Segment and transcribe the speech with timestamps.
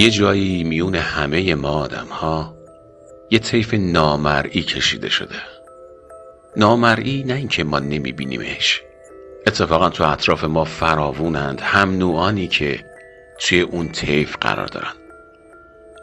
[0.00, 2.54] یه جایی میون همه ما آدم ها
[3.30, 5.36] یه طیف نامرئی کشیده شده.
[6.56, 8.82] نامرئی نه اینکه ما نمیبینیمش.
[9.46, 12.84] اتفاقا تو اطراف ما فراوونند هم نوعانی که
[13.38, 14.92] توی اون طیف قرار دارن.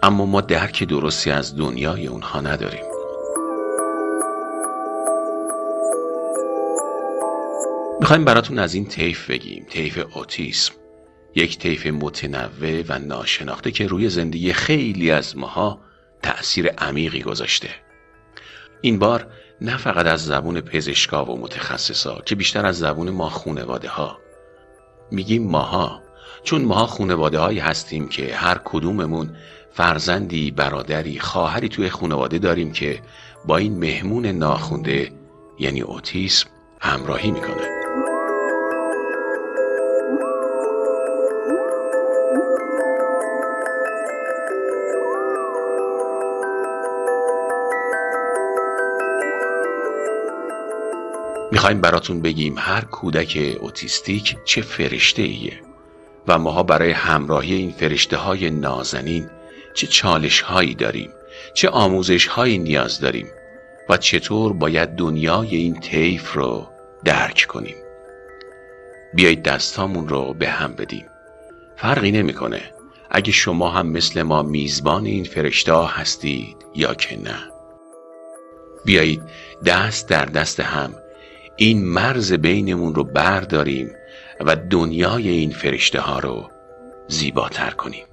[0.03, 2.85] اما ما درک درستی از دنیای اونها نداریم.
[7.99, 10.73] می‌خوایم براتون از این طیف بگیم طیف اوتیسم.
[11.37, 15.79] یک طیف متنوع و ناشناخته که روی زندگی خیلی از ماها
[16.23, 17.69] تأثیر عمیقی گذاشته.
[18.81, 19.27] این بار
[19.61, 24.17] نه فقط از زبون پزشکا و متخصصا که بیشتر از زبون ما خونواده ها
[25.11, 26.03] میگیم ماها
[26.43, 29.35] چون ماها خونواده هایی هستیم که هر کدوممون
[29.71, 33.01] فرزندی برادری خواهری توی خونواده داریم که
[33.45, 35.11] با این مهمون ناخونده
[35.59, 36.49] یعنی اوتیسم
[36.81, 37.76] همراهی می‌کنه.
[51.57, 55.61] می‌خوایم براتون بگیم هر کودک اوتیستیک چه فرشته ایه
[56.27, 59.29] و ماها برای همراهی این فرشته های نازنین
[59.73, 61.09] چه چالش هایی داریم
[61.53, 63.27] چه آموزش هایی نیاز داریم
[63.89, 66.67] و چطور باید دنیای این طیف رو
[67.05, 67.75] درک کنیم.
[69.13, 71.05] بیایید دستامون رو به هم بدیم.
[71.77, 72.61] فرقی نمی‌کنه
[73.11, 77.51] اگه شما هم مثل ما میزبان این فرشته هستید یا که نه.
[78.85, 79.21] بیایید
[79.65, 80.93] دست در دست هم
[81.57, 83.91] این مرز بینمون رو برداریم
[84.39, 86.51] و دنیای این فرشته ها رو
[87.07, 88.06] زیباتر کنیم.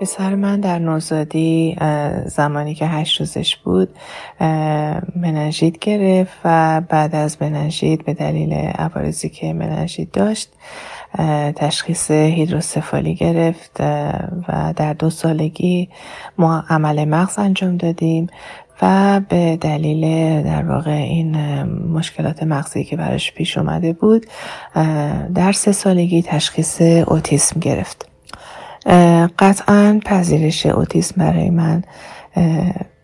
[0.00, 1.76] پسر من در نوزادی
[2.26, 3.88] زمانی که هشت روزش بود
[5.16, 10.52] مننژیت گرفت و بعد از مننژیت به دلیل عوارضی که مننژیت داشت
[11.56, 13.80] تشخیص هیدروسفالی گرفت
[14.48, 15.88] و در دو سالگی
[16.38, 18.26] ما عمل مغز انجام دادیم
[18.82, 20.02] و به دلیل
[20.42, 24.26] در واقع این مشکلات مغزی که براش پیش اومده بود
[25.34, 28.07] در سه سالگی تشخیص اوتیسم گرفت.
[29.38, 31.82] قطعا پذیرش اوتیسم برای من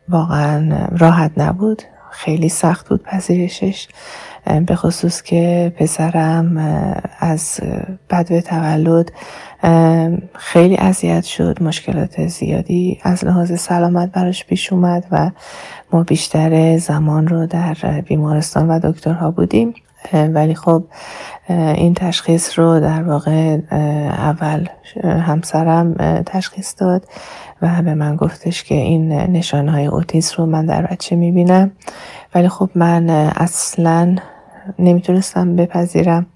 [0.09, 1.83] واقعا راحت نبود.
[2.11, 3.89] خیلی سخت بود پذیرشش
[4.67, 6.57] به خصوص که پسرم
[7.19, 7.61] از
[8.11, 9.13] بدو تولد
[10.35, 11.63] خیلی اذیت شد.
[11.63, 15.31] مشکلات زیادی از لحاظ سلامت براش پیش اومد و
[15.93, 17.75] ما بیشتر زمان رو در
[18.09, 19.75] بیمارستان و دکترها بودیم.
[20.13, 20.85] ولی خب
[21.49, 23.59] این تشخیص رو در واقع
[24.11, 24.67] اول
[25.03, 25.95] همسرم
[26.27, 27.07] تشخیص داد
[27.63, 31.73] و به من گفتش که این نشانهای اوتیسم رو من در بچه می‌بینم.
[32.35, 34.17] ولی خب من اصلا
[34.79, 36.27] نمی‌تونستم بپذیرم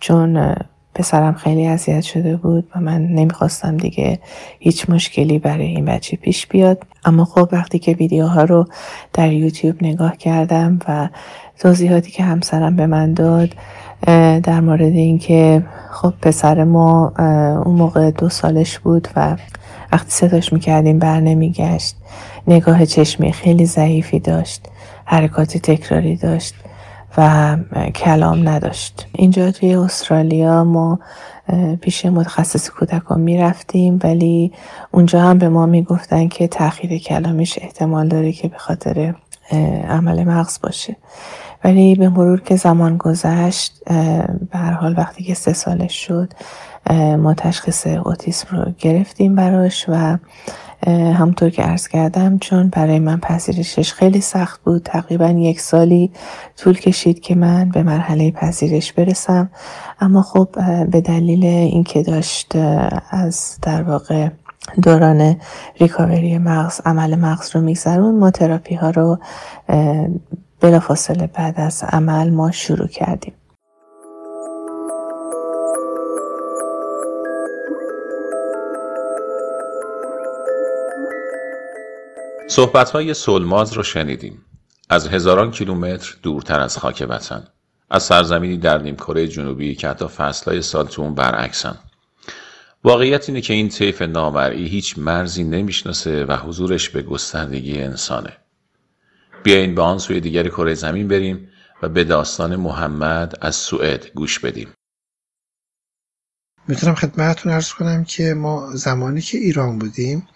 [0.00, 0.54] چون
[0.98, 4.18] پسرم خیلی اذیت شده بود و من نمی‌خواستم دیگه
[4.58, 6.82] هیچ مشکلی برای این بچه پیش بیاد.
[7.04, 8.66] اما خب وقتی که ویدیوها رو
[9.12, 11.08] در یوتیوب نگاه کردم و
[11.58, 13.48] توضیحاتی که همسرم به من داد
[14.42, 17.12] در مورد اینکه خب پسر ما
[17.64, 19.36] اون موقع دو سالش بود و
[19.92, 21.96] وقتی صداش می‌کردیم بر نمیگشت
[22.46, 24.66] نگاه چشمی خیلی ضعیفی داشت
[25.04, 26.54] حرکات تکراری داشت.
[27.16, 27.56] و
[27.94, 29.06] کلام نداشت.
[29.12, 30.98] اینجا توی استرالیا ما
[31.80, 34.52] پیش متخصص کودکان می‌رفتیم ولی
[34.90, 39.14] اونجا هم به ما می‌گفتن که تاخیر کلامیش احتمال داره که به خاطر
[39.88, 40.96] عمل مغز باشه.
[41.64, 43.84] ولی به مرور که زمان گذشت
[44.50, 46.32] به هر حال وقتی که سه سالش شد
[47.18, 50.18] ما تشخیص اوتیسم رو گرفتیم براش و
[50.86, 54.82] همطور که عرض کردم چون برای من پذیرشش خیلی سخت بود.
[54.82, 56.12] تقریبا یک سالی
[56.56, 59.50] طول کشید که من به مرحله پذیرش برسم.
[60.00, 60.48] اما خب
[60.90, 62.56] به دلیل اینکه داشت
[63.10, 64.28] از در واقع
[64.82, 65.36] دوران
[65.80, 69.18] ریکاوری مغز عمل مغز رو میگذرون ما تراپی ها رو
[70.60, 73.32] بلافاصله بعد از عمل ما شروع کردیم.
[82.58, 84.44] صحبت های سلماز رو شنیدیم.
[84.90, 87.46] از هزاران کیلومتر دورتر از خاک وطن.
[87.90, 91.78] از سرزمینی در نیمکره جنوبی که حتی فصلهای سال تو اون برعکسن.
[92.84, 98.36] واقعیت اینه که این طیف نامرئی هیچ مرزی نمی‌شناسه و حضورش به گستردگی انسانه.
[99.42, 101.48] بیاین به آن سوی دیگر کره زمین بریم
[101.82, 104.68] و به داستان محمد از سوئد گوش بدیم.
[106.68, 110.28] می‌تونم خدمتتون ارز کنم که ما زمانی که ایران بودیم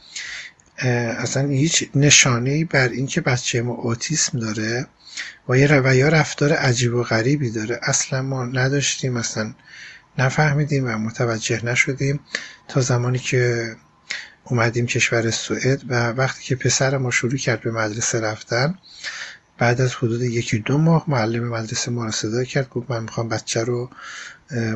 [0.78, 4.86] اصلا هیچ نشانه بر اینکه بچه ما اوتیسم داره
[5.48, 5.56] و
[5.96, 7.80] یا رفتار عجیب و غریبی داره.
[7.82, 9.54] اصلا ما نداشتیم اصلا
[10.19, 12.20] نفهمیدیم و متوجه نشدیم.
[12.69, 13.76] تا زمانی که
[14.44, 18.78] اومدیم کشور سوئد و وقتی که پسر ما شروع کرد به مدرسه رفتن
[19.58, 23.28] بعد از حدود یکی دو ماه معلم مدرسه ما رو صدا کرد گفت من می‌خوام
[23.28, 23.90] بچه رو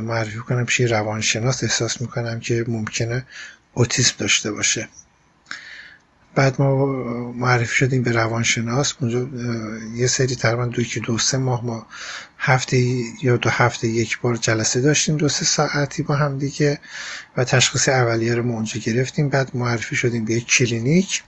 [0.03, 3.27] معرفی کنم پیش روانشناس احساس می‌کنم که ممکنه
[3.75, 4.89] اوتیسم داشته باشه.
[6.37, 6.87] بعد ما
[7.33, 8.95] معرفی شدیم به روانشناس.
[9.01, 9.29] اونجا
[9.95, 11.87] یه سری تقریبا دو که دو سه ماه ما
[12.39, 12.77] هفته
[13.23, 16.79] یا دو هفته یک بار جلسه داشتیم دو سه ساعتی با هم دیگه
[17.37, 19.29] و تشخیص اولیه رو ما اونجا گرفتیم.
[19.29, 21.23] بعد معرفی شدیم به یک کلینیک.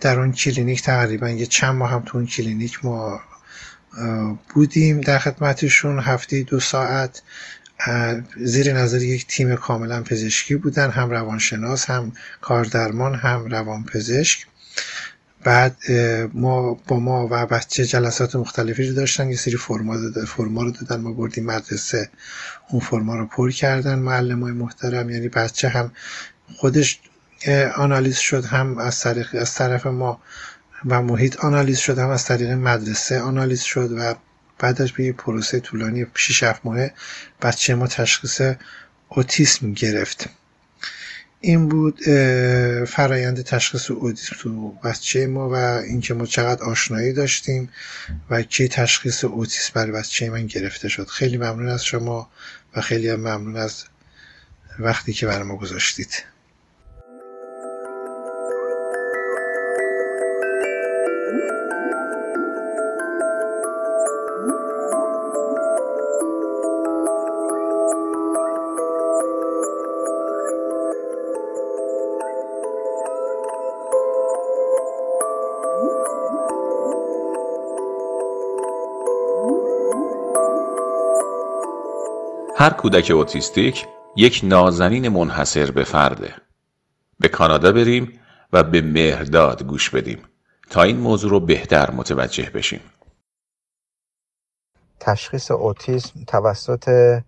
[0.00, 3.20] در اون کلینیک تقریبا یه چند ماه هم تو اون کلینیک ما
[4.54, 5.98] بودیم در خدمتشون.
[5.98, 7.22] هفته دو ساعت.
[8.36, 14.46] زیر نظر یک تیم کاملا پزشکی بودن هم روانشناس هم کاردرمان هم روانپزشک.
[15.44, 15.76] بعد
[16.34, 19.96] ما با ما و بچه جلسات مختلفی رو داشتن یه سری فرما,
[20.26, 21.00] فرما رو دادن.
[21.00, 22.10] ما بردیم مدرسه
[22.70, 23.98] اون فرما رو پر کردن.
[23.98, 25.92] معلم های محترم یعنی بچه هم
[26.56, 27.00] خودش
[27.76, 30.20] آنالیز شد هم از از طرف ما
[30.84, 34.14] و محیط آنالیز شد هم از طریق مدرسه آنالیز شد و
[34.58, 36.88] بعدش به یه پروسه طولانی 6 7 ماه
[37.42, 38.40] بچه ما تشخیص
[39.08, 40.28] اوتیسم گرفت
[41.40, 42.00] این بود
[42.84, 44.36] فرایند تشخیص اوتیسم.
[44.40, 47.68] تو بچه ما و اینکه ما چقدر آشنایی داشتیم
[48.30, 51.08] و کی تشخیص اوتیسم برای بچه من گرفته شد.
[51.08, 52.30] خیلی ممنون از شما
[52.76, 53.84] و خیلی ممنون از
[54.78, 56.24] وقتی که برای ما گذاشتید.
[82.66, 83.86] هر کودک اوتیستیک
[84.16, 86.34] یک نازنین منحصر به فرده
[87.20, 88.20] به کانادا بریم
[88.52, 90.18] و به مهرداد گوش بدیم
[90.70, 92.80] تا این موضوع رو بهتر متوجه بشیم.
[95.00, 97.18] تشخیص اوتیسم توسط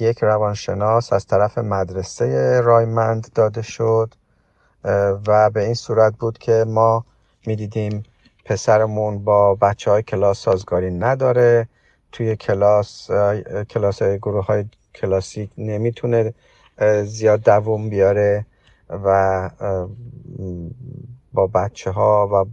[0.00, 4.14] یک روانشناس از طرف مدرسه رایمند داده شد
[5.26, 7.04] و به این صورت بود که ما
[7.46, 8.02] می‌دیدیم
[8.44, 11.68] پسرمون با بچه های کلاس سازگاری نداره.
[12.12, 13.10] توی کلاس
[13.70, 14.64] کلاس گروه های
[14.94, 16.34] کلاسیک نمی‌تونه
[17.04, 18.46] زیاد دووم بیاره
[18.90, 19.50] و
[21.32, 22.50] با بچه ها و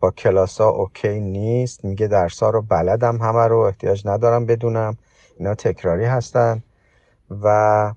[0.00, 1.84] با کلاس ها اوکی نیست.
[1.84, 4.96] میگه درس ها رو بلدم همه رو احتیاج ندارم بدونم.
[5.38, 6.62] اینا تکراری هستن
[7.42, 7.92] و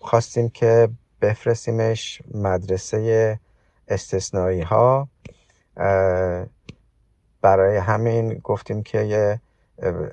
[0.00, 0.88] خواستیم که
[1.20, 3.40] بفرستیمش مدرسه
[3.88, 5.08] استثنایی ها
[7.42, 9.40] برای همین گفتیم که یه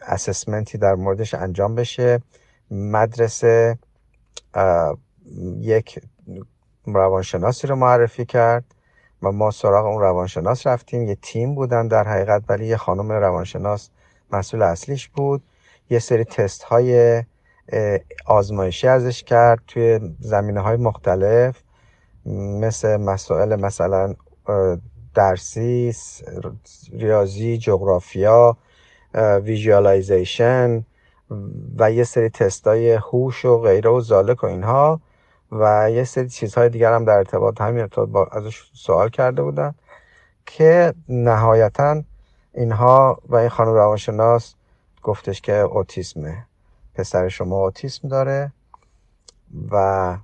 [0.01, 2.22] اسسمنتی در موردش انجام بشه.
[2.72, 3.77] مدرسه
[5.60, 6.00] یک
[6.86, 8.65] روانشناسی رو معرفی کرد
[9.22, 11.03] و ما سراغ اون روانشناس رفتیم.
[11.03, 13.89] یه تیم بودن در حقیقت ولی یه خانم روانشناس
[14.32, 15.43] مسئول اصلیش بود.
[15.89, 17.24] یه سری تست های
[18.25, 21.63] آزمایشی ازش کرد توی زمینه های مختلف
[22.25, 24.15] مثل مسائل مثلا
[25.13, 25.93] درسی
[26.93, 28.58] ریاضی جغرافیا
[29.15, 30.83] visualization
[31.77, 35.01] و یه سری تستای هوش و غیره و ذالک و اینها
[35.51, 39.75] و یه سری چیزهای دیگر هم در ارتباط همین ارتباط با ازش سوال کرده بودن
[40.46, 42.03] که نهایتا
[42.53, 44.55] اینها و این خانم روانشناس
[45.03, 46.46] گفتش که اوتیسمه.
[46.93, 48.51] پسر شما اوتیسم داره
[49.72, 50.17] و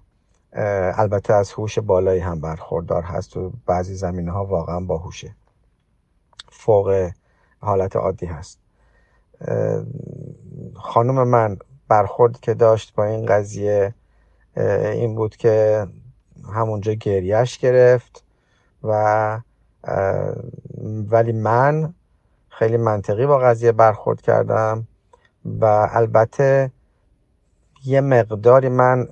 [0.98, 5.36] البته از هوش بالایی هم برخوردار هست و بعضی زمینه ها واقعا باهوشه.
[6.50, 7.10] فوق
[7.60, 8.59] حالت عادی هست.
[10.76, 13.94] خانم من برخورد که داشت با این قضیه
[14.94, 15.88] این بود که
[16.54, 18.24] همونجا گریهش گرفت
[18.84, 19.40] و
[21.10, 21.94] ولی من
[22.50, 24.88] خیلی منطقی با قضیه برخورد کردم
[25.46, 26.72] و البته
[27.86, 29.08] یه مقداری من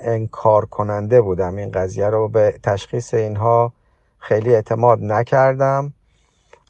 [0.00, 1.56] انکار کننده بودم.
[1.56, 3.72] این قضیه رو به تشخیص اینها
[4.18, 5.92] خیلی اعتماد نکردم.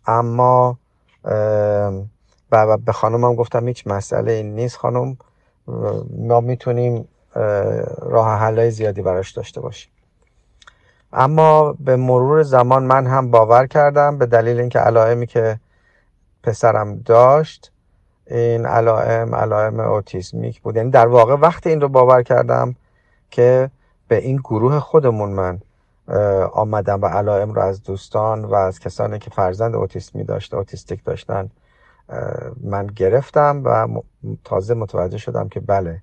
[0.07, 0.79] اما
[2.53, 4.77] و به خانمم گفتم هیچ مسئله این نیست.
[4.77, 5.17] خانم
[6.19, 7.09] ما می‌تونیم
[8.03, 9.93] راه حلای زیادی براش داشته باشیم.
[11.13, 15.61] اما به مرور زمان من هم باور کردم به دلیل اینکه علائمی که
[16.43, 17.73] پسرم داشت
[18.27, 20.77] این علائم علائم اوتیسمیک بود.
[20.77, 22.75] یعنی در واقع وقتی این رو باور کردم
[23.31, 23.71] که
[24.09, 25.61] به این گروه خودمون من
[26.53, 31.51] آمدم و علائم رو از دوستان و از کسانی که فرزند اوتیسمی داشته اوتیستیک داشتن
[32.61, 34.01] من گرفتم و
[34.45, 36.03] تازه متوجه شدم که بله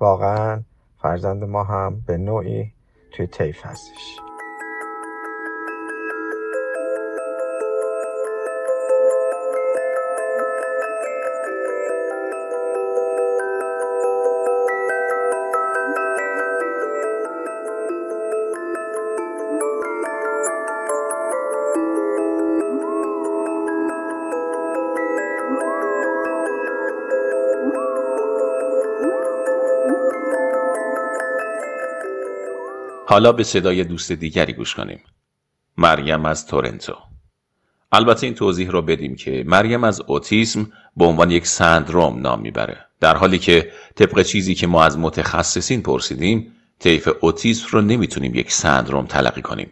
[0.00, 0.62] واقعا
[1.02, 2.72] فرزند ما هم به نوعی
[3.12, 4.23] توی تیف هستش.
[33.14, 35.00] حالا به صدای دوست دیگری گوش کنیم.
[35.76, 36.94] مریم از تورنتو.
[37.92, 42.86] البته این توضیح رو بدیم که مریم از اوتیسم به عنوان یک سندروم نام می‌بره.
[43.00, 48.52] در حالی که طبق چیزی که ما از متخصصین پرسیدیم، طیف اوتیسم رو نمی‌تونیم یک
[48.52, 49.70] سندروم تلقی کنیم.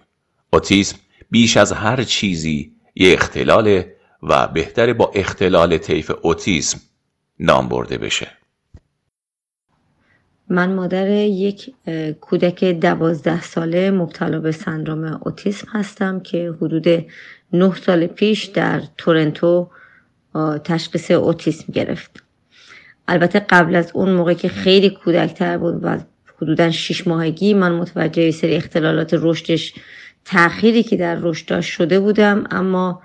[0.53, 0.97] اوتیسم
[1.31, 6.81] بیش از هر چیزی یک اختلاله و بهتره با اختلال طیف اوتیسم
[7.39, 8.42] نام برده بشه.
[10.49, 11.75] من مادر یک
[12.21, 17.07] کودک دوازده ساله مبتلا به سندروم اوتیسم هستم که حدود
[17.53, 19.71] نه سال پیش در تورنتو
[20.65, 22.23] تشخیص اوتیسم گرفت.
[23.09, 25.99] البته قبل از اون موقع که خیلی کودکتر بود و
[26.43, 29.75] حدودا شیش ماهگی من متوجه سری اختلالات رشدش
[30.25, 33.03] تأخیری که در رشدش شده بودم اما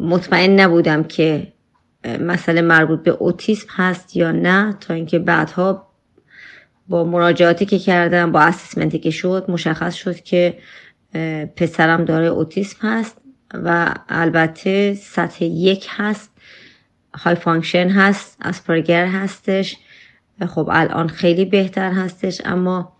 [0.00, 1.52] مطمئن نبودم که
[2.20, 5.86] مسئله مربوط به اوتیسم هست یا نه تا اینکه بعدها
[6.88, 10.58] با مراجعاتی که کردم با assessment ی که شد مشخص شد که
[11.56, 13.16] پسرم دارای اوتیسم هست
[13.52, 16.30] و البته سطح یک هست
[17.14, 19.76] high function هست آسپرگر هستش.
[20.48, 22.92] خب الان خیلی بهتر هستش اما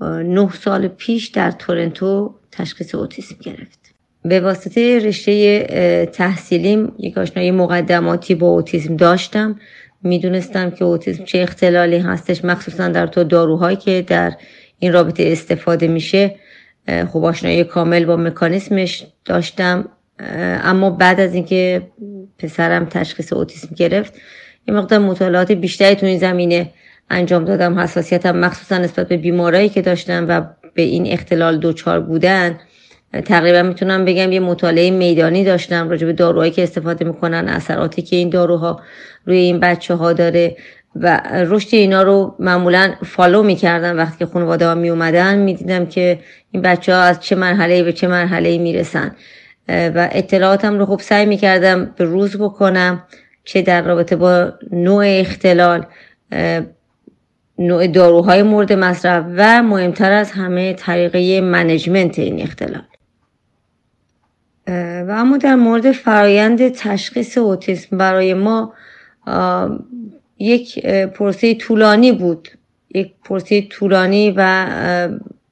[0.00, 3.94] نه سال پیش در تورنتو تشخیص اوتیسم گرفت.
[4.22, 9.60] به واسطه رشته تحصیلیم یک آشنایی مقدماتی با اوتیسم داشتم.
[10.04, 14.32] می‌دونستم که اوتیسم چه اختلالی هستش مخصوصا در تو داروهایی که در
[14.78, 16.34] این رابطه استفاده میشه.
[17.12, 19.88] خب آشنایی کامل با مکانیسمش داشتم.
[20.64, 21.82] اما بعد از اینکه
[22.38, 24.14] پسرم تشخیص اوتیسم گرفت
[24.68, 26.70] یه مقدار مطالعات بیشتری تو این زمینه
[27.10, 27.78] انجام دادم.
[27.78, 30.42] حساسیتم مخصوصا نسبت به بیمارایی که داشتم و
[30.74, 32.58] به این اختلال دوچار بودن.
[33.20, 38.16] تقریبا می‌تونم بگم یه مطالعه میدانی داشتم راجع به داروهایی که استفاده می‌کنن اثراتی که
[38.16, 38.80] این داروها
[39.26, 40.56] روی این بچه ها داره
[40.96, 43.96] و رشد اینا رو معمولا فالو می‌کردم.
[43.96, 46.18] وقتی که خانواده ها می اومدن می‌دیدم که
[46.50, 49.16] این بچه ها از چه مرحله به چه مرحله می‌رسن.
[49.68, 53.02] و اطلاعاتم رو خب سعی می‌کردم به روز بکنم
[53.44, 55.86] چه در رابطه با نوع اختلال
[57.58, 62.82] نوع داروهای مورد مصرف و مهمتر از همه طریقه منجمنت این اختلال.
[64.66, 68.72] و اما در مورد فرایند تشخیص اوتیسم برای ما
[70.38, 72.48] یک پرسه طولانی بود.
[72.94, 74.66] یک پرسه طولانی و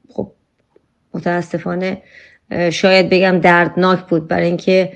[0.08, 0.32] خب
[1.14, 2.02] متاسفانه
[2.70, 4.28] شاید بگم دردناک بود.
[4.28, 4.92] برای اینکه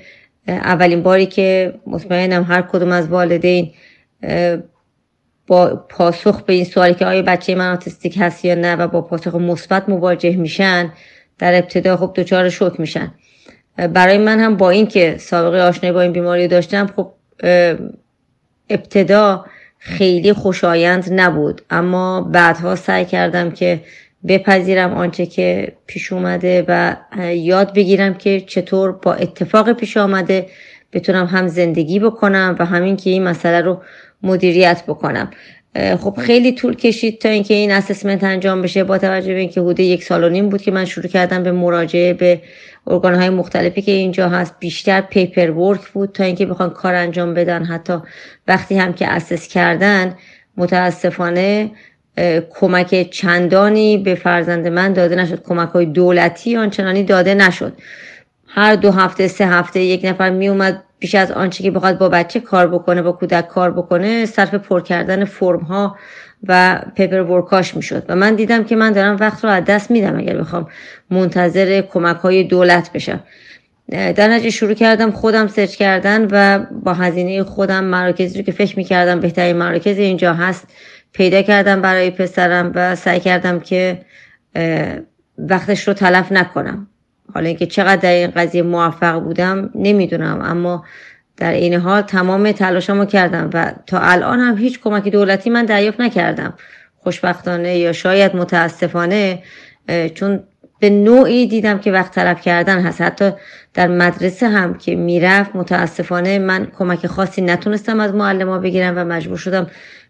[0.47, 3.73] اولین باری که مطمئنم هر کدوم از والدین
[5.47, 9.01] با پاسخ به این سوالی که آیا بچه من آتیستیک هست یا نه و با
[9.01, 10.93] پاسخ مثبت مواجه میشن
[11.39, 13.13] در ابتدا خب دچار شوک میشن.
[13.77, 17.11] برای من هم با اینکه سابقه آشنایی با این بیماری داشتم خب
[18.69, 19.45] ابتدا
[19.79, 21.61] خیلی خوشایند نبود.
[21.69, 23.81] اما بعدها سعی کردم که
[24.27, 26.95] بپذیرم آنچه که پیش اومده و
[27.33, 30.45] یاد بگیرم که چطور با اتفاق پیش آمده
[30.93, 33.81] بتونم هم زندگی بکنم و همین که این مسئله رو
[34.23, 35.31] مدیریت بکنم.
[35.75, 39.79] خب خیلی طول کشید تا اینکه این assessment انجام بشه با توجه به اینکه حدود
[39.79, 42.41] یک سال و نیم بود که من شروع کردم به مراجعه به
[42.87, 44.55] ارگان های مختلفی که اینجا هست.
[44.59, 47.63] بیشتر paperwork بود تا اینکه بخوان کار انجام بدن.
[47.63, 47.93] حتی
[48.47, 50.15] وقتی هم که assess کردن
[50.57, 51.71] متاسفانه
[52.49, 55.43] کمک چندانی به فرزند من داده نشد.
[55.43, 57.73] کمک های دولتی آنچنانی داده نشد.
[58.47, 62.09] هر دو هفته سه هفته یک نفر می اومد بیش از آنچه که بخواد با
[62.09, 65.97] بچه کار بکنه با کودک کار بکنه صرف پر کردن فرم ها
[66.47, 68.05] و پیپر ورکاش می‌شد.
[68.09, 70.67] و من دیدم که من دارم وقت رو از دست میدم اگر بخوام
[71.11, 73.23] منتظر کمک های دولت بشم.
[73.89, 78.77] در نتیجه شروع کردم خودم سرچ کردن و با هزینه خودم مراکزی رو که فکر
[78.77, 80.67] می‌کردم بهترین مراکز اینجا هست
[81.13, 84.05] پیدا کردم برای پسرم و سعی کردم که
[85.37, 86.87] وقتش رو تلف نکنم.
[87.33, 90.85] حالا اینکه چقدر در این قضیه موفق بودم نمی‌دونم اما
[91.37, 96.01] در این حال تمام تلاشمو کردم و تا الان هم هیچ کمک دولتی من دریافت
[96.01, 96.53] نکردم.
[96.97, 99.43] خوشبختانه یا شاید متاسفانه
[100.15, 100.43] چون
[100.79, 103.01] به نوعی دیدم که وقت طلب کردن هست.
[103.01, 103.31] حتی
[103.73, 109.37] در مدرسه هم که می‌رفت متاسفانه من کمک خاصی نتونستم از معلم بگیرم و مجبور
[109.37, 109.67] شدم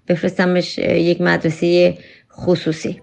[0.07, 1.97] بفرستمش یک مدرسه
[2.31, 3.01] خصوصی.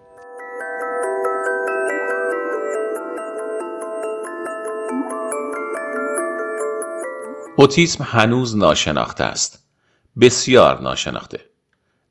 [7.56, 9.58] اوتیسم هنوز ناشناخته است.
[10.20, 11.40] بسیار ناشناخته.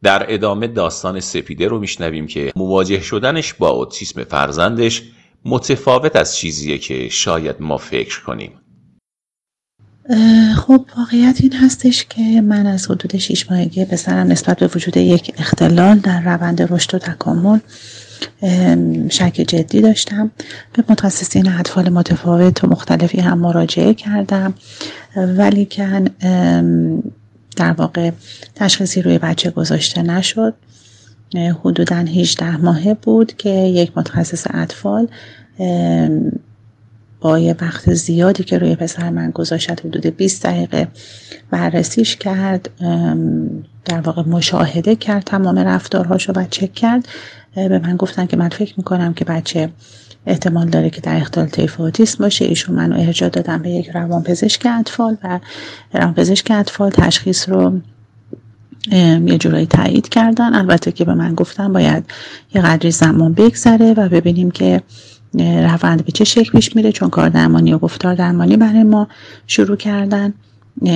[0.03, 5.03] در ادامه داستان سپیده رو میشنویم که مواجه شدنش با اوتیسم فرزندش
[5.45, 8.51] متفاوت از چیزیه که شاید ما فکر کنیم.
[10.57, 15.33] خب واقعیت این هستش که من از حدود شیش ماهگی پسرم نسبت به وجود یک
[15.38, 17.59] اختلال در روند رشد و تکامل
[19.09, 20.31] شک جدی داشتم.
[20.73, 24.53] به متخصصین اطفال متفاوت و مختلفی هم مراجعه کردم.
[25.15, 26.01] ولی که
[27.55, 28.11] در واقع
[28.55, 30.53] تشخیصی روی بچه گذاشته نشد.
[31.63, 35.07] حدودا 18 ماهه بود که یک متخصص اطفال
[37.21, 40.87] با یه وقت زیادی که روی پسر من گذاشت حدود 20 دقیقه
[41.51, 42.69] بررسیش کرد.
[43.85, 47.07] در واقع مشاهده کرد تمام رفتارهاشو و چک کرد.
[47.55, 49.69] به من گفتن که من فکر می‌کنم که بچه
[50.25, 52.45] احتمال داره که در اختلال طیف باشه.
[52.45, 55.39] ایشون منو ارجاع دادم به یک روانپزشک اطفال و
[55.93, 57.79] روانپزشک اطفال تشخیص رو
[58.91, 60.55] یه جورایی تایید کردن.
[60.55, 62.03] البته که به من گفتن باید
[62.55, 64.81] یه قدری زمان بگذره و ببینیم که
[65.39, 69.07] روند به چه شکل پیش میره چون کار درمانی و گفتار درمانی برای ما
[69.48, 70.34] شروع کردن.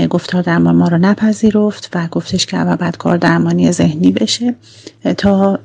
[0.10, 4.56] گفتار درمان ما رو نپذیرفت و گفتش که اول بعد کار درمانی ذهنی بشه
[5.18, 5.60] تا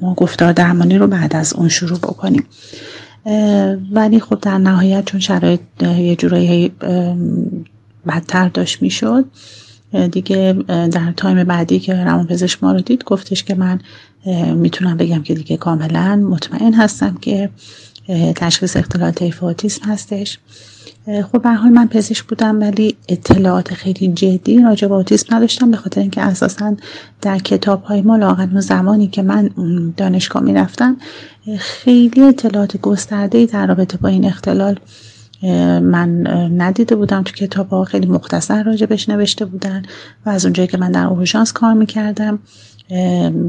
[0.00, 2.44] ما گفتار درمانی رو بعد از اون شروع بکنیم.
[3.92, 6.72] ولی خب در نهایت چون شرایط یه جورایی
[8.06, 9.24] بدتر داشت می‌شد
[10.12, 13.80] دیگه در تایم بعدی که روانپزشک ما رو دید گفتش که من
[14.54, 17.50] می‌تونم بگم که دیگه کاملا مطمئن هستم که
[18.36, 20.38] تشخیص اختلال طیف اوتیسم هستش.
[21.32, 25.76] خب به حال من پزشک بودم ولی اطلاعات خیلی جدی راجع به اوتیسم نداشتم به
[25.76, 26.76] خاطر اینکه اساسا
[27.22, 29.50] در کتاب های ما لاغن اون زمانی که من
[29.96, 30.96] دانشگاه می‌رفتم
[31.58, 34.78] خیلی اطلاعات گسترده در رابطه با این اختلال
[35.82, 36.26] من
[36.60, 39.82] ندیده بودم تو کتاب ها خیلی مختصر راجبش نوشته بودن
[40.26, 42.38] و از اونجایی که من در اورژانس کار می‌کردم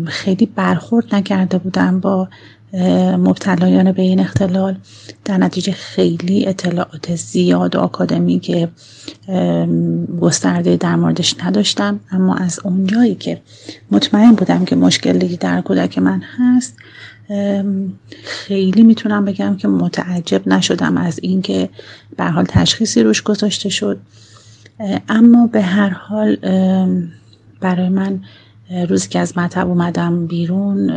[0.05, 2.27] خیلی برخورد نکرده بودم با
[3.17, 4.75] مبتلایان به این اختلال
[5.25, 8.69] در نتیجه خیلی اطلاعات زیاد و آکادمی که
[10.21, 11.99] گسترده در موردش نداشتم.
[12.11, 13.41] اما از اونجایی که
[13.91, 16.75] مطمئن بودم که مشکلی در کودک من هست
[18.23, 21.69] خیلی می‌تونم بگم که متعجب نشدم از اینکه
[22.17, 23.99] به حال تشخیصی روش گذاشته شد.
[25.09, 26.35] اما به هر حال
[27.61, 28.21] برای من
[28.89, 30.93] روزی که از مطب اومدم بیرون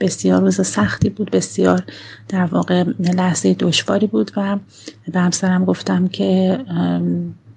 [0.00, 1.82] بسیار روز سختی بود بسیار
[2.28, 4.58] در واقع لحظه دشواری بود و
[5.12, 6.58] به همسرم گفتم که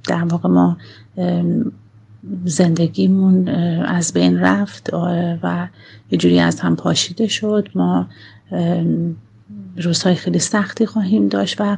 [0.08, 0.78] در واقع ما
[2.46, 3.48] زندگیمون
[3.86, 4.94] از بین رفت
[5.44, 5.68] و
[6.12, 7.70] یه جوری از هم پاشیده شد.
[7.76, 8.08] ما
[9.78, 11.78] روزهای خیلی سختی خواهیم داشت و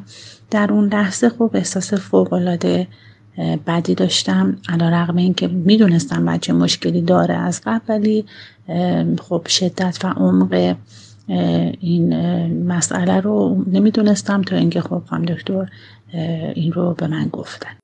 [0.52, 2.88] در اون لحظه خب احساس فوقالعاده
[3.68, 8.26] بدی داشتم علا رقم این که می‌دونستم بچه مشکلی داره از قبل ولی
[9.20, 10.76] خب شدت و عمق
[11.80, 12.14] این
[12.64, 15.70] مسئله رو نمی‌دونستم تا اینکه خب هم دکتر
[16.54, 17.76] این رو به من گفتن.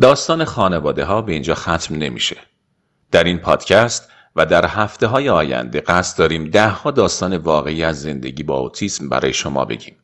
[0.00, 2.36] داستان خانواده ها به اینجا ختم نمیشه.
[3.10, 8.02] در این پادکست و در هفته های آینده قصد داریم ده ها داستان واقعی از
[8.02, 9.96] زندگی با اوتیسم برای شما بگیم.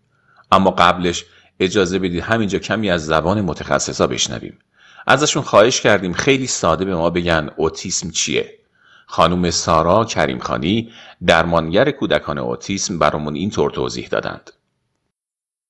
[0.52, 1.24] اما قبلش
[1.61, 4.59] اجازه بدید همینجا کمی از زبان متخصصا بشنویم.
[5.07, 8.59] ازشون خواهش کردیم خیلی ساده به ما بگن اوتیسم چیه.
[9.07, 10.92] خانم سارا کریمخانی
[11.26, 14.50] درمانگر کودکان اوتیسم برامون اینطور توضیح دادند.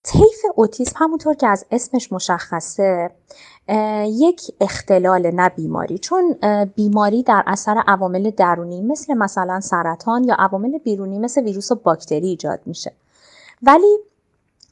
[0.02, 3.10] طیف اوتیسم همونطور که از اسمش مشخصه
[4.06, 5.98] یک اختلال نه بیماری.
[5.98, 6.36] چون
[6.74, 12.28] بیماری در اثر عوامل درونی مثل مثلا سرطان یا عوامل بیرونی مثل ویروس و باکتری
[12.28, 12.92] ایجاد میشه.
[13.62, 13.98] ولی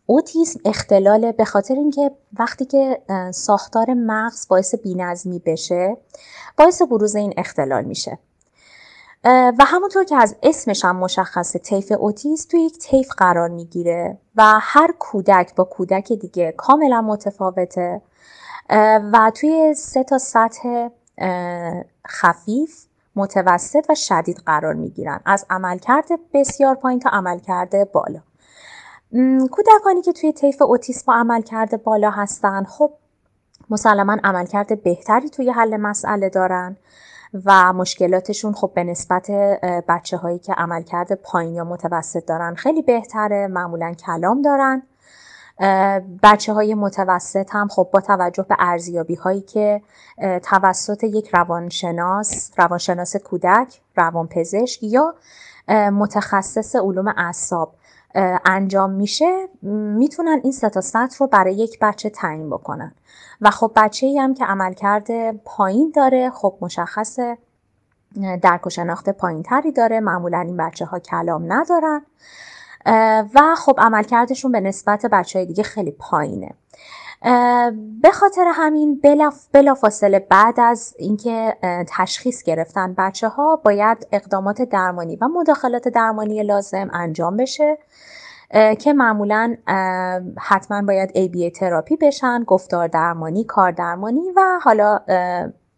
[0.06, 3.02] اوتیسم اختلاله به خاطر اینکه وقتی که
[3.34, 5.96] ساختار مغز باعث بینظمی بشه
[6.58, 8.18] باعث بروز این اختلال میشه.
[9.24, 14.42] و همونطور که از اسمش هم مشخصه طیف اوتیس توی یک طیف قرار می‌گیره و
[14.60, 18.02] هر کودک با کودک دیگه کاملا متفاوته.
[19.12, 20.88] و توی سه تا سطح
[22.08, 22.84] خفیف
[23.16, 25.20] متوسط و شدید قرار می‌گیرن.
[25.26, 28.20] از عملکرد بسیار پایین تا عملکرد بالا.
[29.50, 32.92] کودکانی که توی طیف اوتیسم و عملکرد بالا هستن خب
[33.70, 36.76] مسلما عملکرد بهتری توی حل مسئله دارن.
[37.44, 39.30] و مشکلاتشون خب به نسبت
[39.88, 44.82] بچه هایی که عملکرد پایین یا متوسط دارن خیلی بهتره معمولا کلام دارن.
[46.22, 49.82] بچه های متوسط هم خب با توجه به ارزیابی هایی که
[50.42, 55.14] توسط یک روانشناس روانشناس کودک روانپزشک یا
[55.92, 57.74] متخصص علوم اعصاب
[58.44, 62.92] انجام میشه می‌تونن این ستا سطح رو برای یک بچه تعیین بکنن.
[63.40, 67.38] و خب بچه ای هم که عملکرد پایین داره خب مشخصه
[68.42, 70.00] درک و شناخت پایین تری داره.
[70.00, 72.02] معمولا این بچه ها کلام ندارن.
[73.34, 76.54] و خب عملکردشون به نسبت بچه های دیگه خیلی پایینه.
[78.02, 79.00] به خاطر همین
[79.52, 81.56] بلا, فاصله بعد از اینکه
[81.88, 87.78] تشخیص گرفتن بچه ها باید اقدامات درمانی و مداخلات درمانی لازم انجام بشه
[88.78, 89.56] که معمولا
[90.38, 95.00] حتما باید ABA تراپی بشن گفتار درمانی کار درمانی و حالا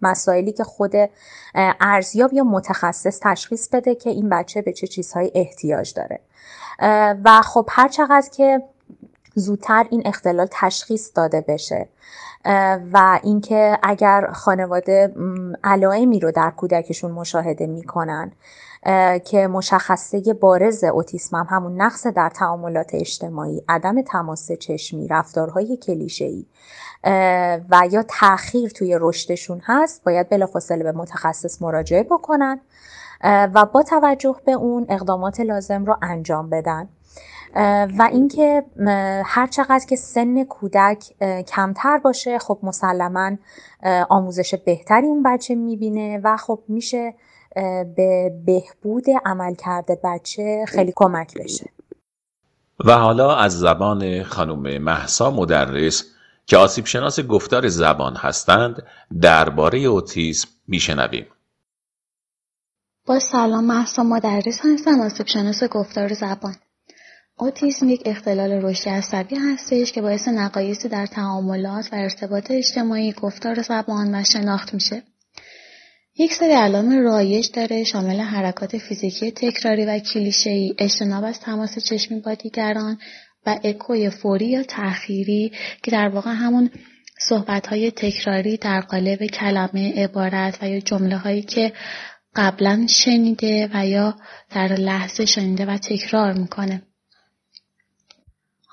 [0.03, 0.93] مسائلی که خود
[1.81, 6.21] ارزیاب یا متخصص تشخیص بده که این بچه به چه چیزهایی احتیاج داره.
[7.25, 8.63] و خب هر چقدر که
[9.35, 11.89] زودتر این اختلال تشخیص داده بشه.
[12.93, 15.15] و اینکه اگر خانواده
[15.65, 18.33] علائمی رو در کودکشون مشاهده می‌کنن
[19.25, 26.47] که مشخصه بارز اوتیسم هم همون نقص در تعاملات اجتماعی عدم تماس چشمی رفتارهای کلیشه‌ای
[27.71, 32.61] و یا تاخیر توی رشدشون هست باید بلافاصله به متخصص مراجعه بکنن
[33.25, 36.89] و با توجه به اون اقدامات لازم رو انجام بدن.
[37.99, 38.65] و اینکه
[39.25, 41.05] هر چقدر که سن کودک
[41.49, 43.31] کمتر باشه خب مسلما
[44.09, 47.15] آموزش بهتری اون بچه می‌بینه و خب میشه
[47.97, 51.71] به بهبود عملکرد بچه خیلی کمک بشه.
[52.85, 56.05] و حالا از زبان خانم محسا مدرس
[56.47, 58.83] که آسیب شناس گفتار زبان هستند
[59.21, 61.27] درباره اوتیسم میشنویم.
[63.07, 66.55] با سلام محسا مدرس هستم آسیب شناس گفتار زبان.
[67.39, 73.63] اوتیسم یک اختلال رشدی عصبی هستش که باعث نقایصی در تعاملات و ارتباط اجتماعی گفتار
[73.63, 75.03] زبان و شناخت میشه
[76.17, 82.21] یک سری علائم رایج داره شامل حرکات فیزیکی تکراری و کلیشه‌ای اجتناب از تماس چشمی
[82.21, 82.99] با دیگران
[83.47, 86.71] و اکوی فوری یا تأخیری که در واقع همون
[87.19, 91.73] صحبت های تکراری در قالب کلمه عبارت و یا جمله هایی که
[92.37, 94.17] قبلا شنیده و یا
[94.55, 96.83] در لحظه شنیده و تکرار می‌کنه.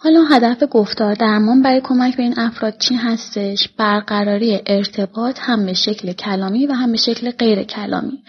[0.03, 5.73] حالا هدف گفتار درمان برای کمک به این افراد چی هستش؟ برقراری ارتباط هم به
[5.73, 8.23] شکل کلامی و هم به شکل غیر کلامی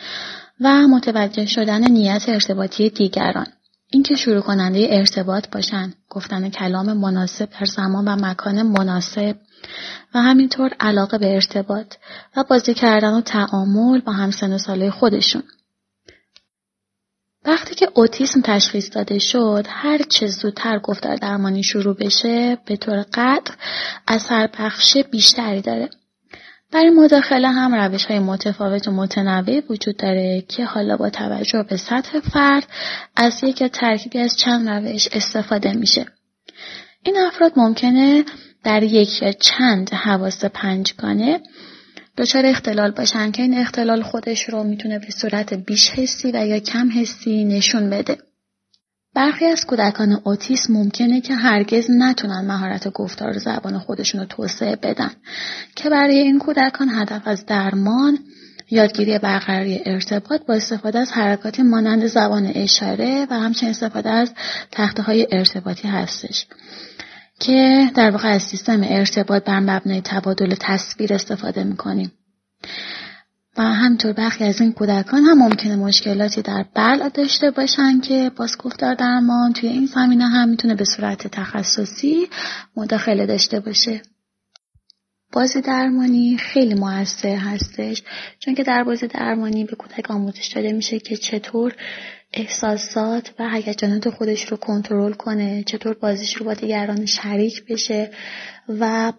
[0.60, 3.46] و متوجه شدن نیت ارتباطی دیگران.
[3.92, 9.36] اینکه شروع کننده ارتباط باشن، گفتن کلام مناسب در زمان و مکان مناسب
[10.14, 11.94] و همینطور علاقه به ارتباط
[12.36, 15.42] و بازی کردن و تعامل با همسن و ساله خودشون.
[17.44, 23.04] وقتی که اوتیسم تشخیص داده شد هر چه زودتر گفتار درمانی شروع بشه به طور
[23.14, 23.54] قطع
[24.08, 25.90] اثر بخش بیشتری داره.
[26.72, 31.76] برای مداخله هم روش های متفاوت و متنوعی وجود داره که حالا با توجه به
[31.76, 32.66] سطح فرد
[33.16, 36.06] از یک ترکیبی از چند روش استفاده میشه.
[37.02, 38.24] این افراد ممکنه
[38.64, 41.40] در یک یا چند حواس پنجگانه
[42.16, 46.58] دچار اختلال باشن که این اختلال خودش رو می‌تونه به صورت بیش حسی و یا
[46.58, 48.18] کم حسی نشون بده.
[49.14, 55.10] برخی از کودکان اوتیسم ممکنه که هرگز نتونن مهارت گفتار زبان خودشون رو توسعه بدن
[55.76, 58.18] که برای این کودکان هدف از درمان
[58.70, 64.32] یادگیری برقراری ارتباط با استفاده از حرکات مانند زبان اشاره و همچنین استفاده از
[64.70, 66.46] تخته های ارتباطی هستش.
[67.40, 72.12] که در واقع از سیستم ارتباط بر مبنای تبادل تصویر استفاده می‌کنیم.
[73.56, 78.58] و همطور برخی از این کودکان هم ممکنه مشکلاتی در بلع داشته باشن که باز
[78.58, 82.28] گفتار درمان توی این زمینه هم می‌تونه به صورت تخصصی
[82.76, 84.02] مداخله داشته باشه.
[85.32, 88.02] بازی درمانی خیلی موثر هستش
[88.38, 91.74] چون که در بازی درمانی به کودک آموزش داده میشه که چطور
[92.32, 98.10] احساسات و هیجانات خودش رو کنترل کنه چطور بازیش رو با دیگران شریک بشه
[98.68, 99.12] و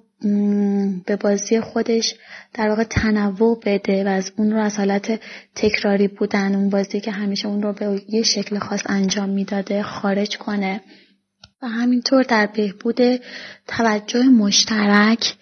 [1.06, 2.16] به بازی خودش
[2.54, 5.20] در واقع تنوع بده و از اون رو از حالت
[5.56, 10.38] تکراری بودن اون بازی که همیشه اون رو به یه شکل خاص انجام می‌داده خارج
[10.38, 10.82] کنه.
[11.62, 13.00] و همینطور در بهبود
[13.68, 15.36] توجه مشترک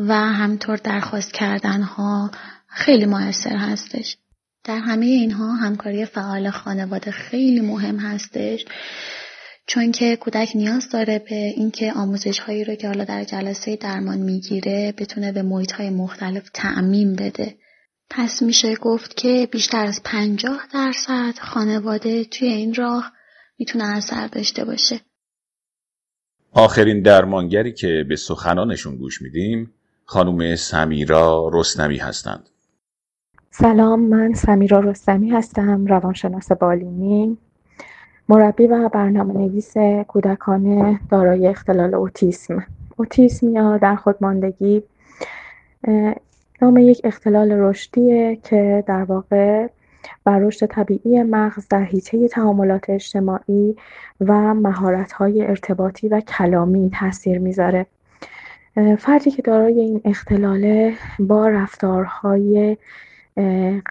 [0.00, 2.30] و همینطور درخواست کردن ها
[2.68, 4.16] خیلی موثر هستش.
[4.64, 8.64] در همه اینها همکاری فعال خانواده خیلی مهم هستش
[9.66, 14.18] چون که کودک نیاز داره به اینکه آموزش هایی رو که حالا در جلسه درمان
[14.18, 17.54] می‌گیره بتونه به محیط های مختلف تعمین بده.
[18.10, 23.12] پس میشه گفت که بیشتر از پنجاه درصد خانواده توی این راه
[23.58, 25.00] می‌تونه اثر داشته باشه.
[26.52, 29.74] آخرین درمانگری که به سخنانشون گوش میدیم
[30.04, 32.48] خانم سمیرا رستمی هستند.
[33.56, 37.38] سلام من سمیرا رستمی هستم روانشناس بالینی.
[38.28, 39.74] مربی و برنامه نویس
[40.08, 42.66] کودکان دارای اختلال اوتیسم.
[42.96, 44.82] اوتیسم یا در خودماندگی
[46.62, 49.68] نام یک اختلال رشدیه که در واقع
[50.24, 53.76] بر رشد طبیعی مغز در حیطه تعاملات اجتماعی
[54.20, 57.86] و مهارت‌های ارتباطی و کلامی تاثیر می‌ذاره.
[58.98, 62.76] فردی که دارای این اختلاله با رفتارهای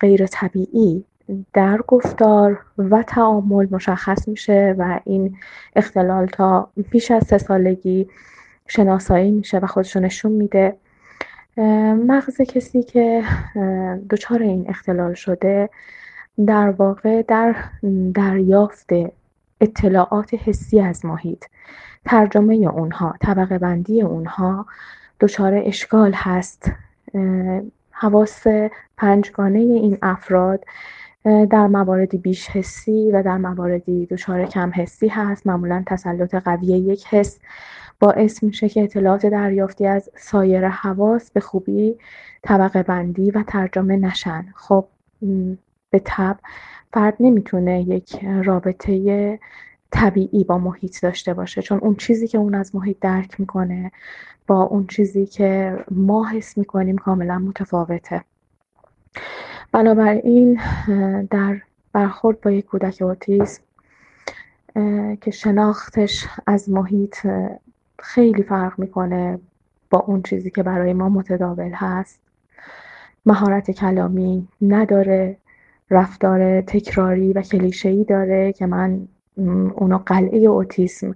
[0.01, 1.05] غیر طبیعی
[1.53, 5.37] در گفتار و تعامل مشخص میشه و این
[5.75, 8.09] اختلال تا بیش از سه سالگی
[8.67, 10.75] شناسایی میشه و خودشو نشون میده.
[12.07, 13.23] مغز کسی که
[14.09, 15.69] دچار این اختلال شده
[16.47, 17.55] در واقع در
[18.13, 18.89] دریافت
[19.61, 21.45] اطلاعات حسی از محیط
[22.05, 24.65] ترجمه اونها طبقه بندی اونها
[25.19, 26.71] دچار اشکال هست.
[27.93, 28.43] حواس
[28.97, 30.65] پنجگانه این افراد
[31.23, 35.47] در مواردی بیش حسی و در مواردی دچار کم حسی هست.
[35.47, 37.39] معمولا تسلط قوی یک حس
[37.99, 41.95] باعث میشه که اطلاعات دریافتی از سایر حواس به خوبی
[42.43, 44.45] طبقه بندی و ترجمه نشن.
[44.55, 44.85] خب
[45.89, 46.37] به طب
[46.93, 49.39] فرد نمی‌تونه یک رابطه
[49.93, 51.61] طبیعی با محیط داشته باشه.
[51.61, 53.91] چون اون چیزی که اون از محیط درک می‌کنه
[54.47, 58.23] با اون چیزی که ما حس می‌کنیم کاملا متفاوته.
[59.71, 60.59] بنابراین
[61.29, 61.61] در
[61.93, 63.63] برخورد با یک کودک اوتیسم
[65.21, 67.27] که شناختش از محیط
[67.99, 69.39] خیلی فرق می‌کنه
[69.89, 72.19] با اون چیزی که برای ما متداول هست.
[73.25, 75.37] مهارت کلامی نداره
[75.89, 81.15] رفتار تکراری و کلیشه‌ای داره که من اونو قلعه اوتیسم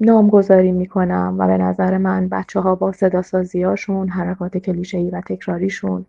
[0.00, 3.22] نامگذاری می‌کنم و به نظر من بچه ها با صدا
[3.54, 6.06] هاشون حرکات کلیشه‌ای و تکراریشون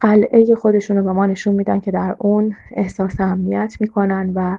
[0.00, 4.58] قلعه خودشون رو به ما نشون میدن که در اون احساس امنیت می‌کنن و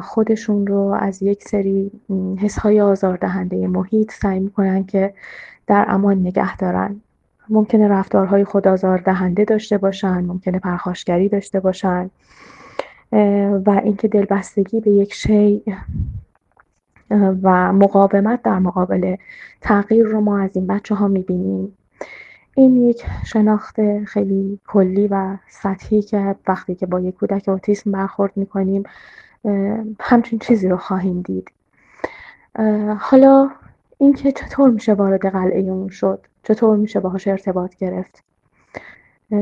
[0.00, 1.90] خودشون رو از یک سری
[2.38, 5.14] حسهای آزاردهنده محیط سعی می‌کنن که
[5.66, 7.00] در امان نگه دارن.
[7.48, 12.10] ممکنه رفتارهای خود آزاردهنده داشته باشن ممکنه پرخاشگری داشته باشن.
[13.66, 15.62] و اینکه دلبستگی به یک شی
[17.42, 19.16] و مقاومت در مقابل
[19.60, 21.76] تغییر رو ما از این بچه ها می‌بینیم.
[22.54, 28.32] این یک شناخت خیلی کلی و سطحی که وقتی که با یک کودک اوتیسم برخورد
[28.36, 28.82] می‌کنیم
[30.00, 31.50] همچین چیزی رو خواهیم دید.
[32.98, 33.50] حالا
[33.98, 38.22] اینکه چطور میشه وارد قلعه اون شد؟ چطور میشه باهاش ارتباط گرفت؟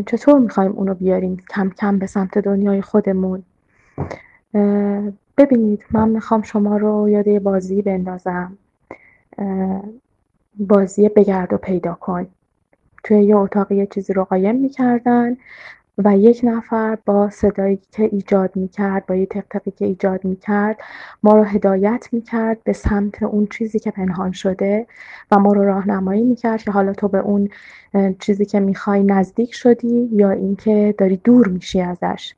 [0.06, 3.42] چطور می‌خوایم اونو بیاریم کم کم به سمت دنیای خودمون؟
[5.36, 8.58] ببینید من می‌خوام شما رو یاد یه بازی بندازم.
[10.58, 12.26] بازی بگرد و پیدا کن.
[13.04, 15.36] توی یه اتاق یه چیزی رو قایم می‌کردن
[15.98, 20.78] و یک نفر با صدایی که ایجاد می‌کرد با یه تقتقی که ایجاد می‌کرد
[21.22, 24.86] ما رو هدایت می‌کرد به سمت اون چیزی که پنهان شده
[25.30, 27.48] و ما رو راهنمایی می‌کرد که حالا تو به اون
[28.18, 32.34] چیزی که می‌خوای نزدیک شدی یا اینکه داری دور میشی ازش.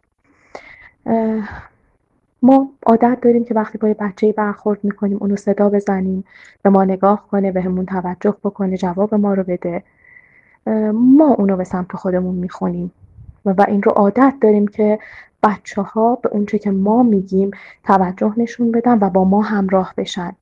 [2.42, 6.24] ما عادت داریم که وقتی با یه بچه برخورد می‌کنیم اونو صدا بزنیم
[6.62, 9.82] به ما نگاه کنه به همون توجه بکنه جواب ما رو بده.
[10.92, 12.92] ما اونو به سمت خودمون می‌خونیم.
[13.44, 14.98] و این رو عادت داریم که
[15.42, 17.50] بچه ها به اونچه که ما میگیم
[17.84, 20.32] توجه نشون بدن و با ما همراه بشن.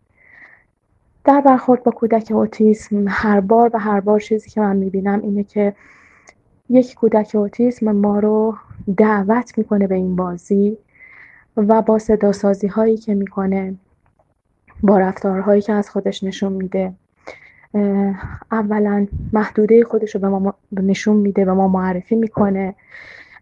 [1.24, 5.44] در برخورد با کودک اوتیسم هر بار و هر بار چیزی که من می‌بینم اینه
[5.44, 5.74] که
[6.68, 8.56] یک کودک اوتیسم ما رو
[8.96, 10.78] دعوت می‌کنه به این بازی
[11.56, 13.74] و با صدا سازی هایی که می‌کنه
[14.82, 16.92] با رفتارهایی که از خودش نشون میده.
[18.52, 22.74] اولا محدوده خودش رو به ما نشون میده و ما معرفی می‌کنه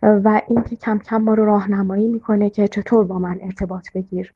[0.03, 4.33] و اینکه کم کم ما رو راهنمایی می‌کنه که چطور با من ارتباط بگیر.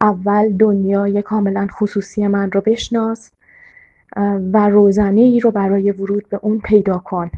[0.00, 3.30] اول دنیای کاملا خصوصی من رو بشناس
[4.52, 7.30] و روزنه ای رو برای ورود به اون پیدا کن.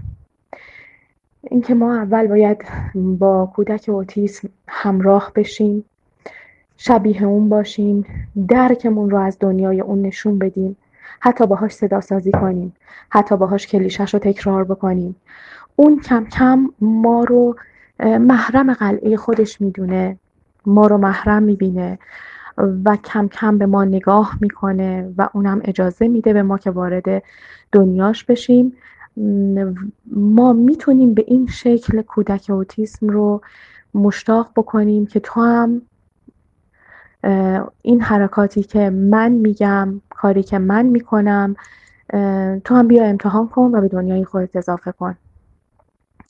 [1.50, 5.84] اینکه ما اول باید با کودک اوتیسم همراه بشیم
[6.76, 8.04] شبیه اون باشیم
[8.48, 10.76] درکمون رو از دنیای اون نشون بدیم
[11.20, 12.72] حتی باهاش صدا سازی کنیم
[13.08, 15.16] حتی باهاش کلیشش رو تکرار بکنیم.
[15.76, 17.56] اون کم کم ما رو
[18.00, 20.18] محرم قلعه خودش می‌دونه
[20.66, 21.98] ما رو محرم می‌بینه
[22.84, 27.22] و کم کم به ما نگاه می‌کنه و اونم اجازه میده به ما که وارد
[27.72, 28.72] دنیاش بشیم.
[30.12, 33.40] ما می‌تونیم به این شکل کودک اوتیسم رو
[33.94, 35.83] مشتاق بکنیم که تو هم
[37.83, 41.56] این حرکاتی که من میگم کاری که من می‌کنم
[42.64, 45.16] تو هم بیا امتحان کن و به دنیای خودت اضافه کن.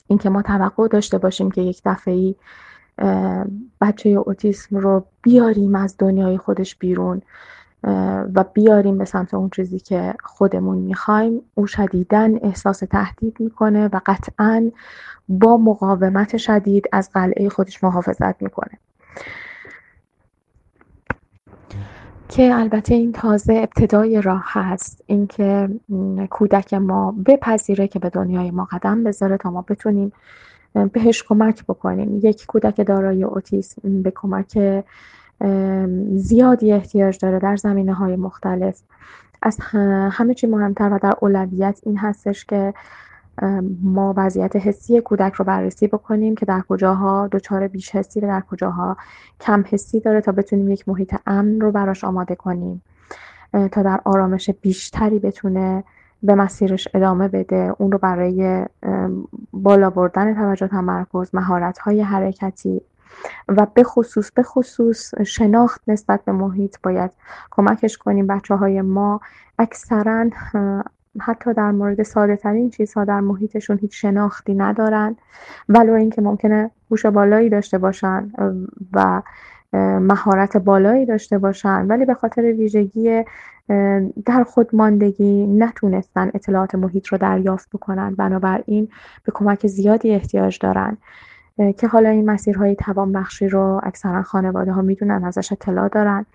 [0.07, 2.35] اینکه ما توقع داشته باشیم که یک دفعه
[3.81, 7.21] بچه اوتیسم رو بیاریم از دنیای خودش بیرون.
[8.35, 11.41] و بیاریم به سمت اون چیزی که خودمون می‌خوایم.
[11.55, 14.71] او شدیدن احساس تهدید می‌کنه و قطعا
[15.29, 18.79] با مقاومت شدید از قلعه خودش محافظت می‌کنه.
[22.29, 25.03] که البته این تازه ابتدای راه هست.
[25.07, 25.69] اینکه
[26.29, 30.11] کودک ما بپذیره که به دنیای ما قدم بذاره تا ما بتونیم
[30.93, 32.19] بهش کمک بکنیم.
[32.23, 34.83] یک کودک دارای اوتیسم به کمک
[36.15, 38.81] زیادی احتیاج داره در زمینه های مختلف.
[39.41, 39.57] از
[40.11, 42.73] همه چی مهمتر و در اولویت این هستش که
[43.83, 48.41] ما وضعیت حسی کودک رو بررسی بکنیم که در کجاها دچار بیش حسی و در
[48.41, 48.97] کجاها
[49.39, 52.81] کم حسی داره تا بتونیم یک محیط امن رو براش آماده کنیم.
[53.51, 55.83] تا در آرامش بیشتری بتونه
[56.23, 57.73] به مسیرش ادامه بده.
[57.77, 58.65] اون رو برای
[59.53, 62.81] بالا بردن توجه تمرکز مهارت های حرکتی
[63.47, 67.11] و به خصوص به خصوص شناخت نسبت به محیط باید
[67.51, 68.27] کمکش کنیم.
[68.27, 69.21] بچه های ما
[69.59, 70.29] اکثرا
[71.19, 75.15] حتی در مورد ساده ترین چیزها در محیطشون هیچ شناختی ندارن.
[75.69, 78.31] ولو اینکه ممکنه هوش بالایی داشته باشن
[78.93, 79.21] و
[79.99, 83.23] مهارت بالایی داشته باشن ولی به خاطر ویژگی
[84.25, 88.15] در خود ماندگی نتونستن اطلاعات محیط رو دریافت بکنن.
[88.15, 88.87] بنابراین
[89.23, 90.97] به کمک زیادی احتیاج دارن.
[91.77, 96.25] که حالا این مسیرهای توانبخشی رو اکثرا خانواده ها می‌دونن ازش اطلاع دارن.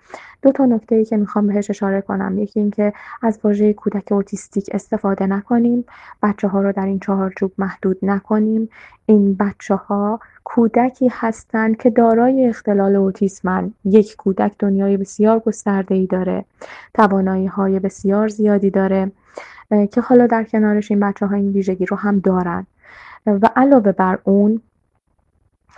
[0.41, 2.37] دو تا نکته ای که می‌خوام بهش اشاره کنم.
[2.37, 5.85] یکی اینکه از واژه کودک اوتیستیک استفاده نکنیم.
[6.23, 8.69] بچه ها رو در این چهارچوب محدود نکنیم.
[9.05, 16.05] این بچه ها کودکی هستند که دارای اختلال اوتیسمن یک کودک دنیای بسیار گسترده ای
[16.05, 16.45] داره.
[16.93, 19.11] توانایی های بسیار زیادی داره.
[19.91, 22.65] که حالا در کنارش این بچه ها این ویژگی رو هم دارن.
[23.25, 24.61] و علاوه بر اون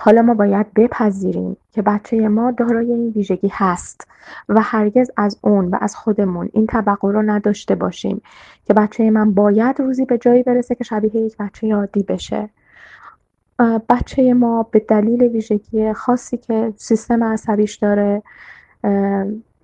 [0.02, 4.08] حالا ما باید بپذیریم که بچه ما دارای این ویژگی هست
[4.50, 8.22] و هرگز از اون و از خودمون این طبقه رو نداشته باشیم
[8.66, 12.50] که بچه من باید روزی به جایی برسه که شبیه یک بچه عادی بشه.
[13.90, 18.24] بچه ما به دلیل ویژگی خاصی که سیستم عصبیش داره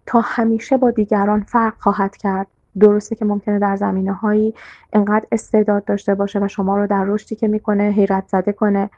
[0.06, 2.48] تا همیشه با دیگران فرق خواهد کرد.
[2.80, 4.54] درسته که ممکنه در زمینه هایی
[4.94, 8.90] انقدر استعداد داشته باشه و شما رو در رشدی که می‌کنه حیرت زده کنه.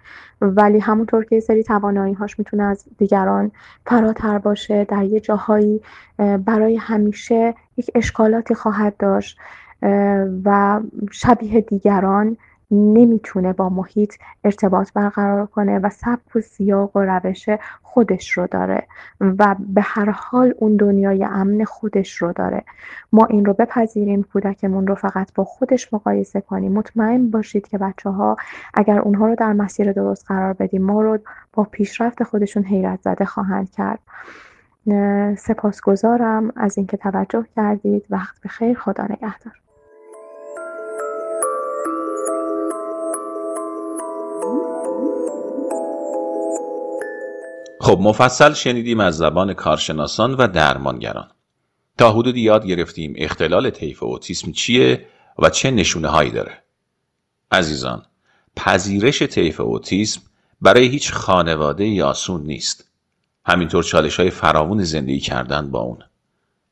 [0.42, 3.52] ولی همونطور که یه سری توانایی هاش می‌تونه از دیگران
[3.86, 5.82] فراتر باشه در یه جاهایی
[6.46, 9.38] برای همیشه یک اشکالاتی خواهد داشت
[10.46, 10.80] و
[11.12, 12.38] شبیه دیگران
[12.72, 17.50] نمی‌تونه با محیط ارتباط برقرار کنه و سبک و سیاق و روش
[17.82, 18.88] خودش رو داره
[19.22, 22.64] و به هر حال اون دنیای امن خودش رو داره.
[23.12, 26.72] ما این رو بپذیریم کودکمون رو فقط با خودش مقایسه کنیم.
[26.72, 28.36] مطمئن باشید که بچه ها
[28.74, 31.18] اگر اونها رو در مسیر درست قرار بدیم ما رو
[31.54, 34.00] با پیشرفت خودشون حیرت زده خواهند کرد.
[35.38, 38.06] سپاسگزارم از اینکه توجه کردید.
[38.10, 38.78] وقت به خیر.
[38.78, 39.67] خدا نگهدار.
[47.88, 51.28] خب مفصل شنیدیم از زبان کارشناسان و درمانگران.
[51.98, 55.06] تا حدودی یاد گرفتیم اختلال طیف اوتیسم چیه
[55.40, 56.64] و چه نشونه هایی داره.
[57.52, 58.06] عزیزان
[58.56, 60.22] پذیرش طیف اوتیسم
[60.62, 62.90] برای هیچ خانواده یاسون نیست.
[63.46, 66.00] همینطور چالش های فراون زندگی کردن با اون.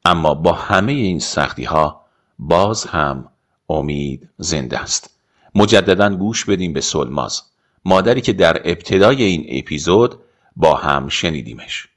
[0.05, 2.05] اما با همه این سختی ها
[2.39, 3.29] باز هم
[3.69, 5.09] امید زنده است.
[5.55, 7.41] مجددا گوش بدیم به سلماز
[7.85, 10.19] مادری که در ابتدای این اپیزود
[10.55, 11.87] با هم شنیدیمش.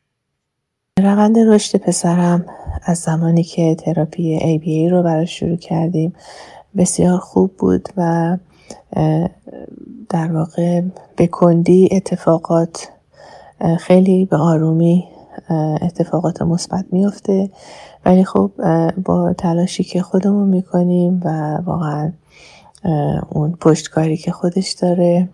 [0.99, 2.45] روند رشد پسرم
[2.83, 6.13] از زمانی که تراپی ABA رو براش شروع کردیم
[6.77, 8.37] بسیار خوب بود و
[10.09, 10.83] در واقع
[11.17, 12.89] به کندی اتفاقات
[13.81, 15.05] خیلی به آرومی
[15.83, 17.51] اتفاقات مثبت میفته
[18.05, 18.51] ولی خب
[19.05, 22.13] با تلاشی که خودمون می‌کنیم و واقعا
[23.29, 25.29] اون پشتکاری که خودش داره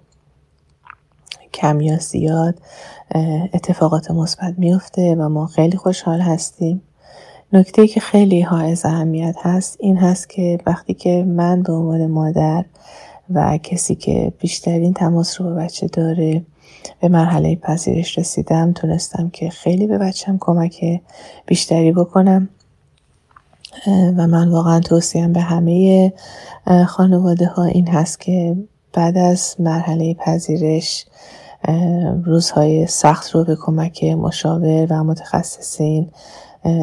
[1.54, 2.54] کم یا زیاد
[3.54, 6.82] اتفاقات مثبت میفته و ما خیلی خوشحال هستیم.
[7.52, 12.64] نکته که خیلی حائز اهمیت هست این هست که وقتی که من به عنوان مادر
[13.34, 16.42] و کسی که بیشترین تماس رو به بچه داره
[17.00, 21.00] به مرحله پذیرش رسیدم تونستم که خیلی به بچم کمک
[21.46, 22.48] بیشتری بکنم.
[23.86, 26.12] و من واقعا توصیم به همه
[26.86, 28.56] خانواده ها این هست که
[28.92, 31.06] بعد از مرحله پذیرش
[32.24, 36.10] روزهای سخت رو به کمک مشاور و متخصصین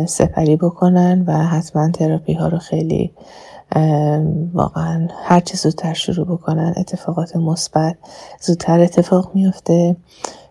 [0.06, 3.12] سپری بکنن و حتما تراپی ها رو خیلی
[4.54, 7.98] واقعا هرچه زودتر شروع بکنن اتفاقات مثبت
[8.42, 9.96] زودتر اتفاق میفته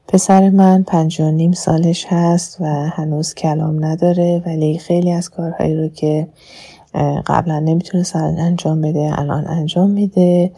[0.08, 5.76] پسر من پنج و نیم سالش هست و هنوز کلام نداره ولی خیلی از کارهایی
[5.76, 6.28] رو که
[7.26, 10.52] قبلا نمی‌تونست انجام بده الان انجام میده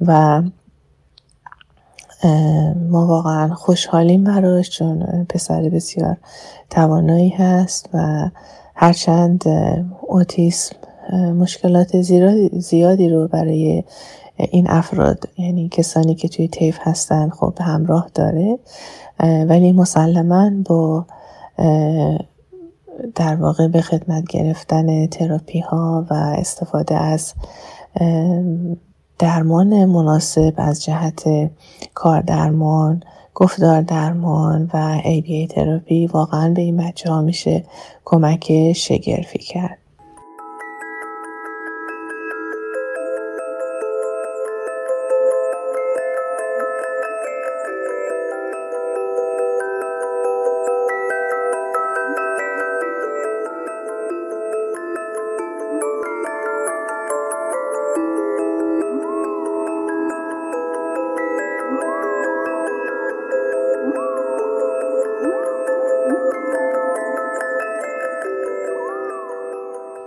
[0.00, 0.42] و
[2.90, 6.16] ما واقعا خوشحالیم براش چون پسر بسیار
[6.70, 8.30] توانایی هست و
[8.74, 9.44] هرچند
[10.00, 10.76] اوتیسم
[11.12, 12.00] مشکلات
[12.52, 13.84] زیادی رو برای
[14.36, 18.58] این افراد یعنی کسانی که توی تیف هستن خب همراه داره
[19.20, 21.06] ولی مسلما با
[23.14, 27.34] در واقع به خدمت گرفتن تراپی ها و استفاده از
[29.18, 31.50] درمان مناسب از جهت
[31.94, 33.02] کار درمان
[33.34, 37.64] گفتار درمان و ABA تراپی واقعا به این بچه ها میشه
[38.04, 39.78] کمک شگرفی کرد.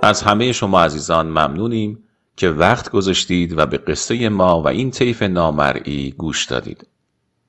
[0.09, 2.03] از همه شما عزیزان ممنونیم
[2.35, 6.87] که وقت گذاشتید و به قصه ما و این طیف نامرئی گوش دادید.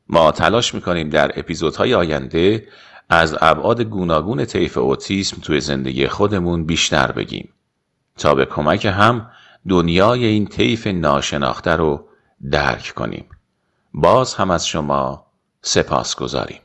[0.08, 2.68] ما تلاش می‌کنیم در اپیزودهای آینده
[3.08, 7.48] از ابعاد گوناگون طیف اوتیسم توی زندگی خودمون بیشتر بگیم
[8.18, 9.30] تا به کمک هم
[9.68, 12.08] دنیای این طیف ناشناخته رو
[12.50, 13.24] درک کنیم.
[13.94, 15.26] باز هم از شما
[15.62, 16.60] سپاس گذاریم.